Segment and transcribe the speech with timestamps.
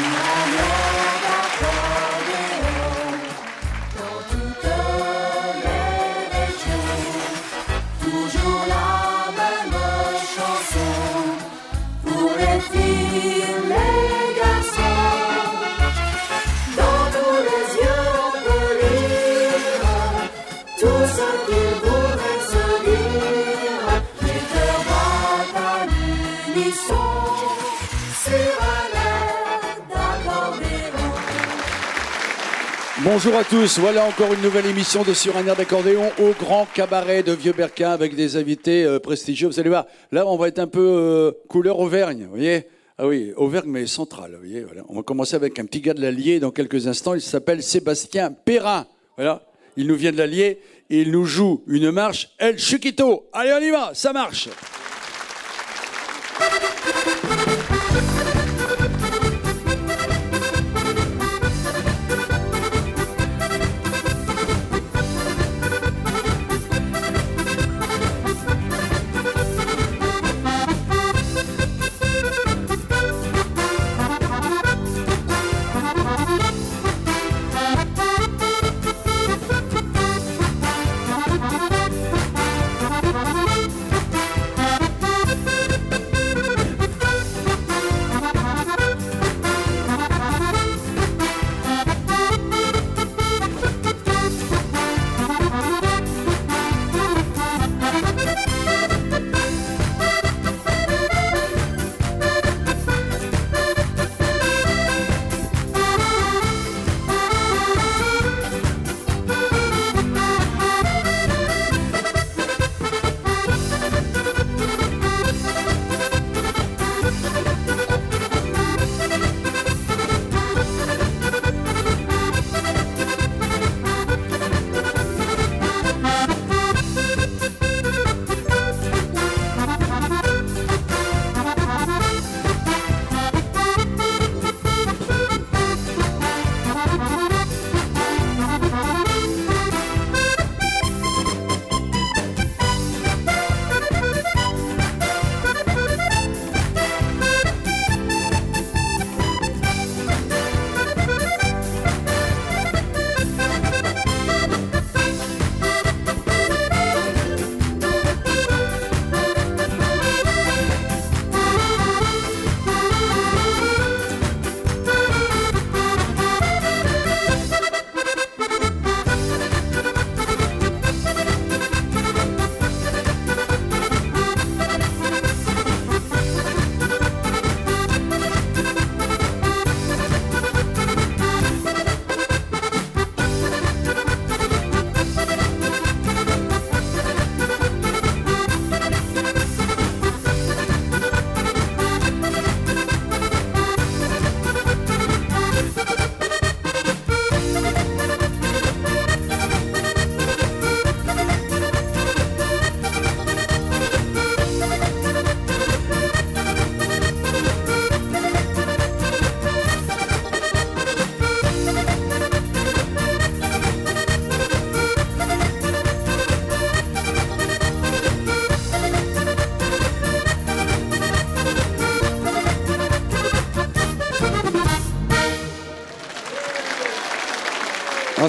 [0.00, 0.79] Obrigada.
[33.12, 36.64] Bonjour à tous, voilà encore une nouvelle émission de Sur un air d'accordéon au grand
[36.72, 39.48] cabaret de Vieux-Berquin avec des invités euh, prestigieux.
[39.48, 42.68] Vous allez voir, là on va être un peu euh, couleur Auvergne, vous voyez?
[42.98, 44.64] Ah oui, Auvergne mais centrale, vous voyez.
[44.88, 48.30] On va commencer avec un petit gars de l'Allier dans quelques instants, il s'appelle Sébastien
[48.30, 48.86] Perrin.
[49.16, 49.42] Voilà,
[49.76, 53.28] il nous vient de l'Allier et il nous joue une marche El Chiquito.
[53.32, 54.48] Allez, on y va, ça marche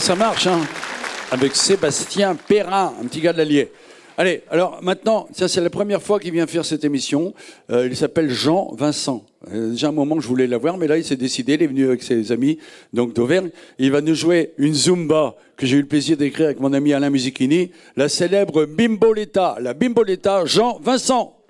[0.02, 0.62] ça marche, hein
[1.30, 3.72] Avec Sébastien Perrin, un petit gars de l'Allier.
[4.18, 7.36] Allez, alors maintenant, ça c'est la première fois qu'il vient faire cette émission.
[7.70, 9.24] Euh, il s'appelle Jean Vincent.
[9.54, 11.86] Euh, déjà un moment je voulais l'avoir, mais là il s'est décidé, il est venu
[11.86, 12.58] avec ses amis
[12.94, 13.52] donc d'Auvergne.
[13.78, 16.94] Il va nous jouer une zumba que j'ai eu le plaisir d'écrire avec mon ami
[16.94, 21.41] Alain Musichini, la célèbre Bimboletta, la Bimboletta Jean Vincent.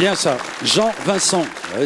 [0.00, 0.38] Bien ça.
[0.64, 1.44] Jean Vincent.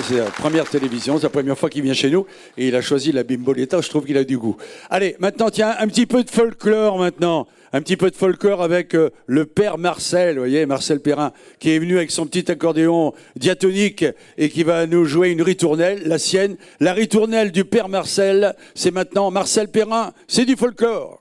[0.09, 2.27] C'est la première télévision, c'est la première fois qu'il vient chez nous.
[2.57, 4.57] Et il a choisi la bimboletta, je trouve qu'il a du goût.
[4.89, 7.49] Allez, maintenant, tiens, un petit peu de folklore maintenant.
[7.73, 11.73] Un petit peu de folklore avec euh, le père Marcel, vous voyez, Marcel Perrin, qui
[11.73, 14.05] est venu avec son petit accordéon diatonique
[14.39, 16.57] et qui va nous jouer une ritournelle, la sienne.
[16.79, 21.21] La ritournelle du père Marcel, c'est maintenant Marcel Perrin, c'est du folklore.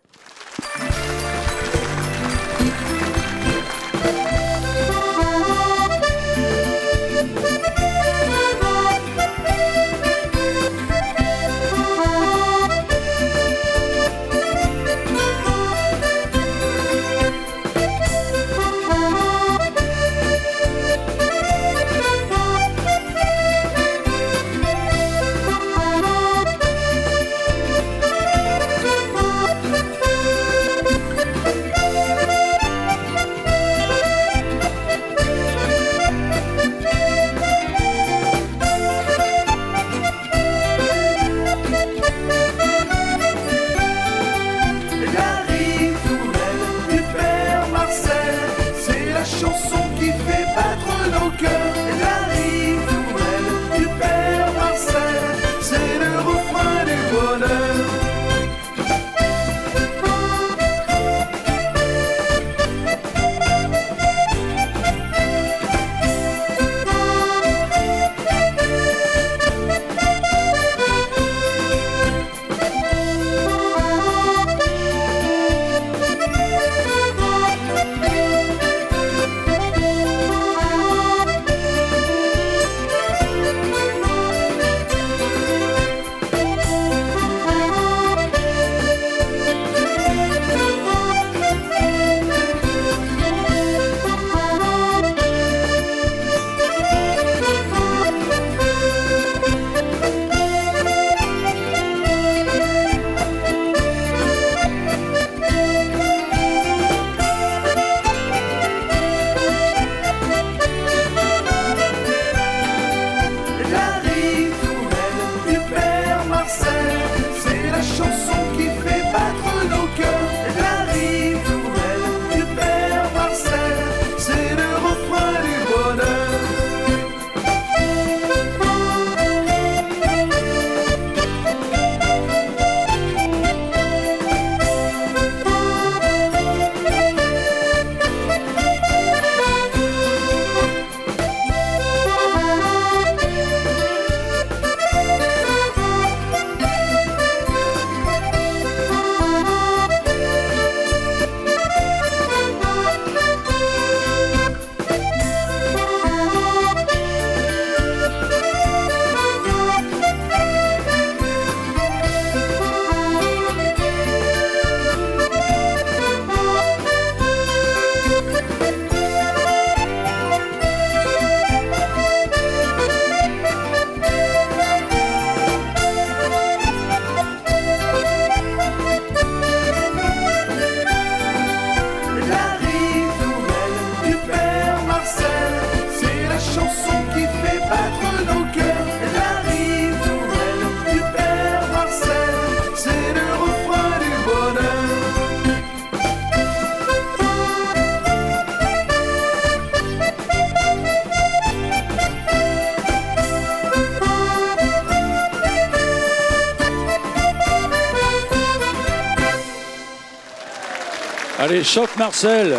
[211.54, 212.56] Allez, chante Marcel.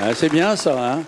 [0.00, 1.02] Ah, c'est bien ça, hein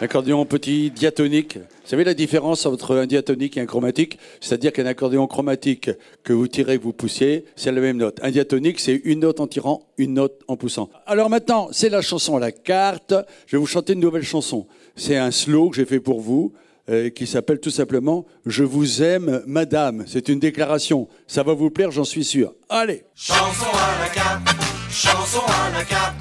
[0.00, 1.58] Accordéon petit, diatonique.
[1.58, 4.18] Vous savez la différence entre un diatonique et un chromatique?
[4.40, 5.90] C'est-à-dire qu'un accordéon chromatique
[6.24, 8.18] que vous tirez, que vous poussiez, c'est la même note.
[8.22, 10.88] Un diatonique, c'est une note en tirant, une note en poussant.
[11.04, 13.12] Alors maintenant, c'est la chanson à la carte.
[13.46, 14.66] Je vais vous chanter une nouvelle chanson.
[14.96, 16.54] C'est un slow que j'ai fait pour vous.
[16.88, 20.04] euh, qui s'appelle tout simplement Je vous aime, madame.
[20.06, 21.08] C'est une déclaration.
[21.26, 22.54] Ça va vous plaire, j'en suis sûr.
[22.70, 24.48] Allez Chanson à la carte,
[24.92, 26.14] chanson à la carte,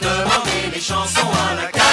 [0.00, 1.84] demandez les chansons à la carte.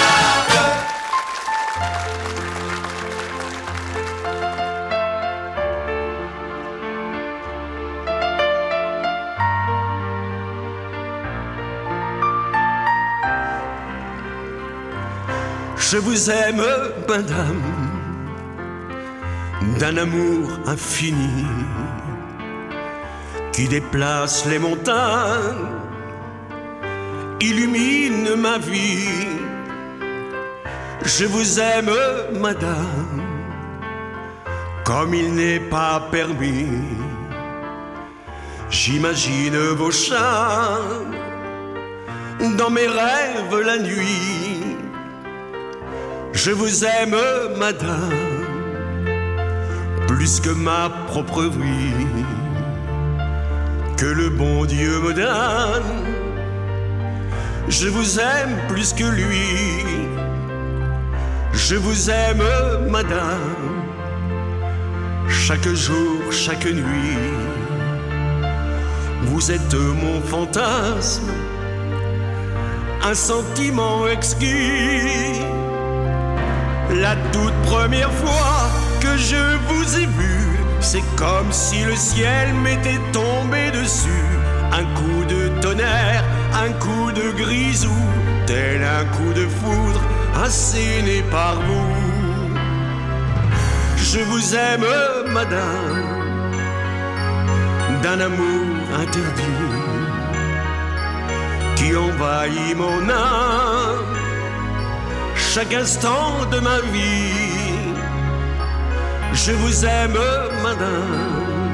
[15.77, 16.63] Je vous aime,
[17.09, 17.61] madame,
[19.77, 21.45] d'un amour infini
[23.51, 25.80] qui déplace les montagnes,
[27.41, 29.27] illumine ma vie.
[31.03, 31.91] Je vous aime,
[32.39, 33.21] madame,
[34.85, 36.67] comme il n'est pas permis.
[38.69, 41.15] J'imagine vos charmes
[42.57, 44.77] dans mes rêves la nuit.
[46.33, 47.17] Je vous aime,
[47.57, 48.45] madame,
[50.07, 52.23] plus que ma propre vie,
[53.97, 56.20] que le bon Dieu me donne.
[57.71, 59.47] Je vous aime plus que lui.
[61.53, 62.43] Je vous aime,
[62.89, 63.55] madame,
[65.29, 67.31] chaque jour, chaque nuit.
[69.23, 71.31] Vous êtes mon fantasme,
[73.03, 75.39] un sentiment exquis.
[76.99, 82.99] La toute première fois que je vous ai vu, c'est comme si le ciel m'était
[83.13, 84.27] tombé dessus.
[84.73, 87.95] Un coup de tonnerre, un coup de grisou,
[88.45, 90.01] tel un coup de foudre
[90.43, 92.11] asséné par vous.
[93.97, 94.85] Je vous aime,
[95.33, 96.21] madame,
[98.03, 99.69] d'un amour interdit
[101.75, 104.11] qui envahit mon âme
[105.35, 107.81] chaque instant de ma vie.
[109.33, 110.19] Je vous aime,
[110.61, 111.71] madame,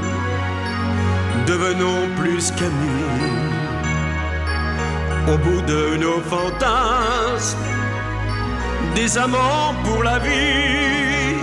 [1.48, 3.57] devenons plus qu'amis.
[5.30, 7.60] Au bout de nos fantasmes,
[8.96, 11.36] des amants pour la vie.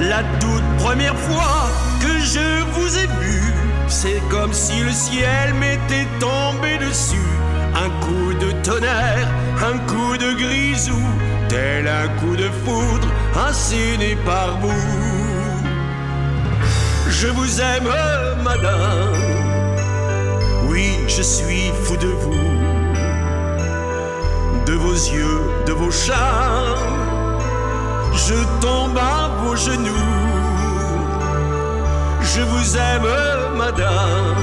[0.00, 1.68] La toute première fois
[2.00, 3.52] que je vous ai vu,
[3.86, 7.30] c'est comme si le ciel m'était tombé dessus.
[7.74, 9.28] Un coup de tonnerre,
[9.70, 11.02] un coup de grisou,
[11.50, 13.08] tel un coup de foudre
[13.46, 15.60] asséné par vous.
[17.10, 17.90] Je vous aime,
[18.42, 19.43] madame.
[20.74, 22.50] Oui, je suis fou de vous,
[24.66, 27.38] de vos yeux, de vos charmes.
[28.12, 30.10] Je tombe à vos genoux.
[32.22, 33.06] Je vous aime,
[33.56, 34.42] madame,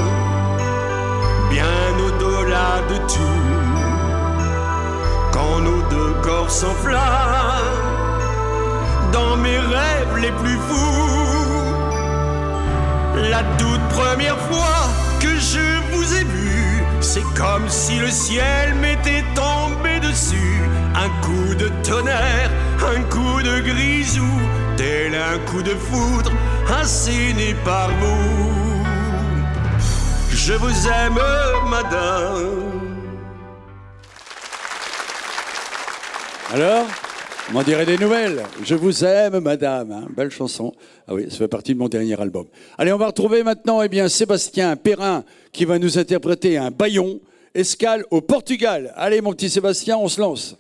[1.50, 3.50] bien au-delà de tout.
[5.33, 7.59] Quand nos deux corps s'enflamment,
[9.11, 11.73] dans mes rêves les plus fous,
[13.17, 19.23] la toute première fois que je vous ai vu, c'est comme si le ciel m'était
[19.35, 20.59] tombé dessus.
[20.95, 22.49] Un coup de tonnerre,
[22.95, 24.33] un coup de grisou,
[24.77, 26.31] tel un coup de foudre
[26.81, 28.83] asséné par vous.
[30.31, 31.19] Je vous aime,
[31.69, 32.81] madame.
[36.53, 36.87] Alors?
[37.53, 38.43] M'en direz des nouvelles.
[38.63, 39.91] Je vous aime, madame.
[39.91, 40.08] hein.
[40.15, 40.74] Belle chanson.
[41.08, 42.46] Ah oui, ça fait partie de mon dernier album.
[42.77, 47.20] Allez, on va retrouver maintenant eh bien, Sébastien Perrin qui va nous interpréter un baillon,
[47.53, 48.93] escale au Portugal.
[48.96, 50.55] Allez, mon petit Sébastien, on se lance.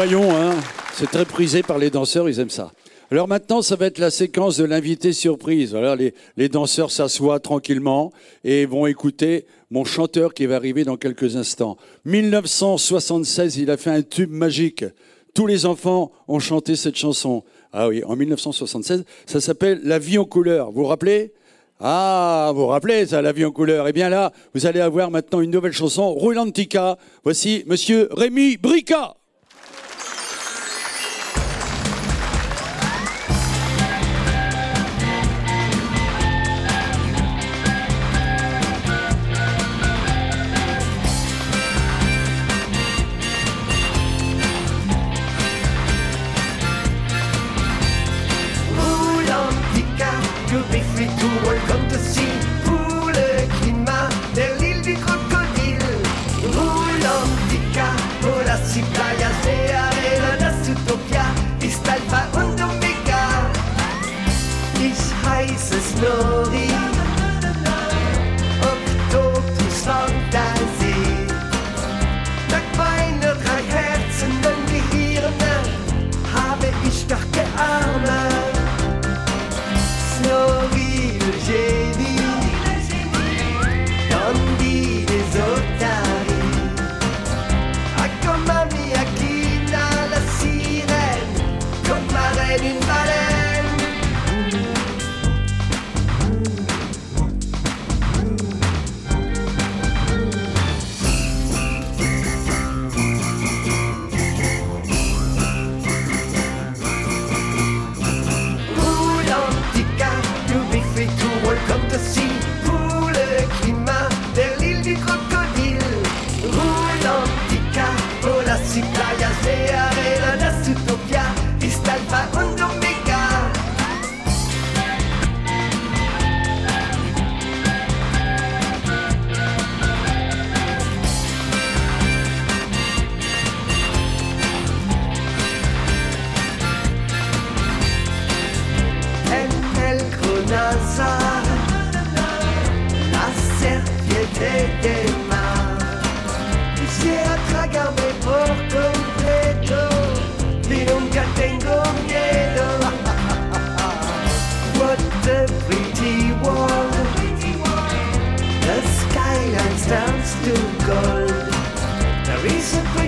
[0.00, 0.54] Le baillon, hein,
[0.94, 2.72] c'est très prisé par les danseurs, ils aiment ça.
[3.10, 5.74] Alors maintenant, ça va être la séquence de l'invité surprise.
[5.74, 8.10] Alors les, les danseurs s'assoient tranquillement
[8.42, 11.76] et vont écouter mon chanteur qui va arriver dans quelques instants.
[12.06, 14.86] 1976, il a fait un tube magique.
[15.34, 17.44] Tous les enfants ont chanté cette chanson.
[17.70, 20.70] Ah oui, en 1976, ça s'appelle La vie en couleur.
[20.70, 21.34] Vous vous rappelez?
[21.78, 25.10] Ah, vous vous rappelez ça, La vie en couleur Eh bien là, vous allez avoir
[25.10, 26.96] maintenant une nouvelle chanson, Roulantica.
[27.22, 29.19] Voici Monsieur Rémi Brica.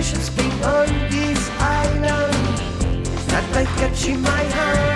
[0.03, 3.07] should speak on this island.
[3.07, 4.92] It's not like catching my hand.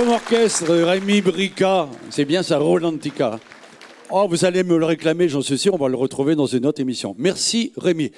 [0.00, 1.86] L'homme orchestre, Rémi Brica.
[2.08, 3.38] C'est bien ça, Rolantica.
[4.10, 5.74] Oh, vous allez me le réclamer, j'en suis sûr.
[5.74, 7.14] On va le retrouver dans une autre émission.
[7.18, 8.10] Merci, Rémi.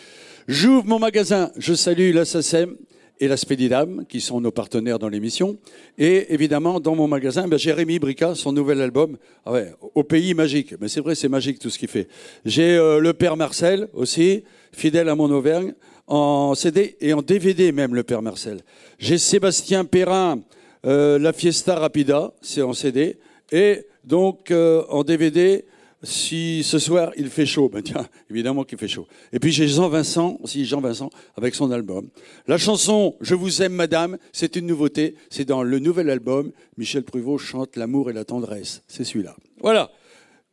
[0.46, 1.50] J'ouvre mon magasin.
[1.56, 2.76] Je salue la SACEM
[3.18, 5.58] et la Spédidam, qui sont nos partenaires dans l'émission.
[5.98, 9.16] Et évidemment, dans mon magasin, ben, j'ai Rémi Brica, son nouvel album.
[9.44, 9.52] Ah
[9.96, 10.76] au pays magique.
[10.80, 12.06] Mais c'est vrai, c'est magique tout ce qu'il fait.
[12.44, 15.74] J'ai euh, le père Marcel aussi, fidèle à mon Auvergne,
[16.06, 18.60] en CD et en DVD même, le père Marcel.
[19.00, 20.42] J'ai Sébastien Perrin,
[20.86, 23.18] euh, La Fiesta Rapida, c'est en CD.
[23.50, 25.64] Et donc, euh, en DVD,
[26.02, 29.06] si ce soir il fait chaud, ben tiens, évidemment qu'il fait chaud.
[29.32, 32.08] Et puis j'ai Jean Vincent, aussi Jean Vincent, avec son album.
[32.46, 35.14] La chanson Je vous aime, madame, c'est une nouveauté.
[35.30, 36.52] C'est dans le nouvel album.
[36.76, 38.82] Michel Pruvot chante l'amour et la tendresse.
[38.88, 39.36] C'est celui-là.
[39.60, 39.90] Voilà,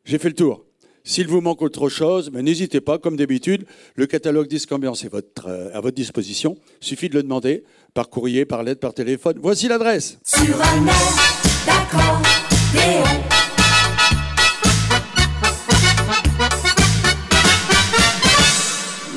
[0.06, 0.66] j'ai fait le tour.
[1.10, 5.12] S'il vous manque autre chose, ben n'hésitez pas, comme d'habitude, le catalogue Disque Ambiance est
[5.48, 6.56] euh, à votre disposition.
[6.84, 7.64] Il suffit de le demander
[7.96, 9.40] par courrier, par lettre, par téléphone.
[9.42, 10.20] Voici l'adresse.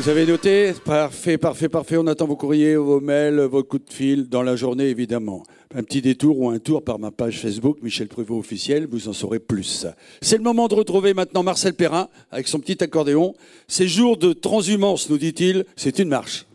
[0.03, 0.73] Vous avez noté?
[0.85, 1.97] Parfait, parfait, parfait.
[1.97, 5.45] On attend vos courriers, vos mails, vos coups de fil dans la journée, évidemment.
[5.77, 9.13] Un petit détour ou un tour par ma page Facebook, Michel Prévost officiel, vous en
[9.13, 9.87] saurez plus.
[10.21, 13.35] C'est le moment de retrouver maintenant Marcel Perrin avec son petit accordéon.
[13.69, 16.47] Ces jours de transhumance, nous dit-il, c'est une marche.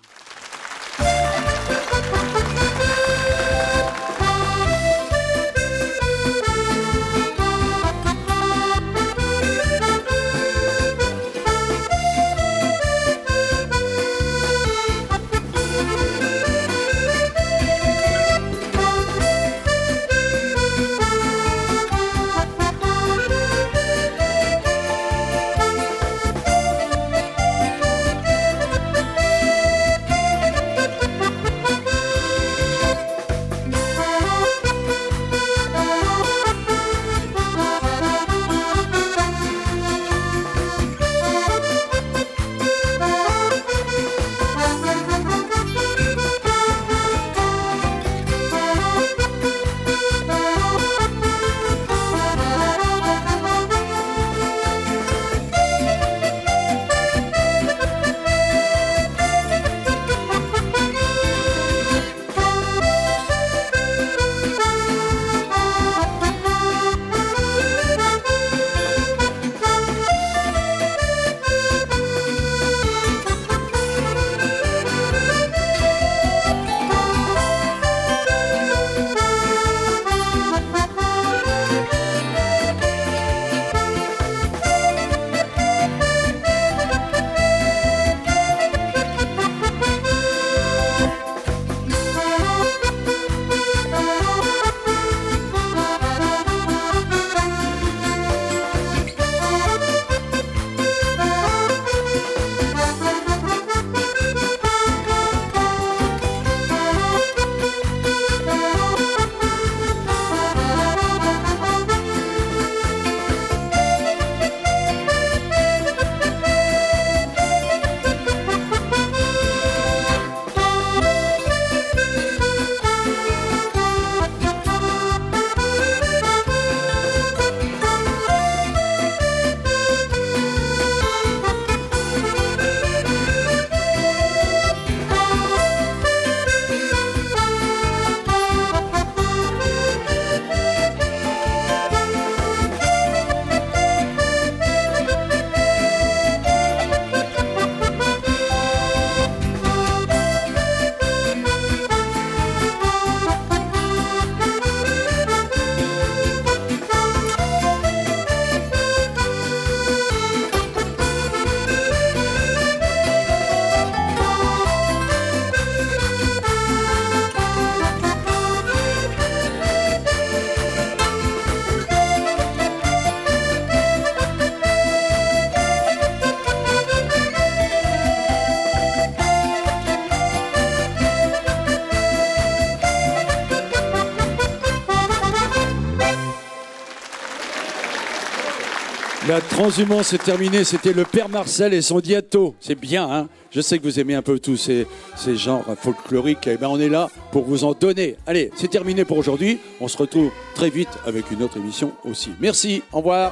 [189.38, 190.64] Voilà, Transhumance, c'est terminé.
[190.64, 192.56] C'était le Père Marcel et son diato.
[192.60, 196.48] C'est bien, hein Je sais que vous aimez un peu tous ces, ces genres folkloriques.
[196.48, 198.16] Eh ben, on est là pour vous en donner.
[198.26, 199.60] Allez, c'est terminé pour aujourd'hui.
[199.80, 202.32] On se retrouve très vite avec une autre émission aussi.
[202.40, 203.32] Merci, au revoir.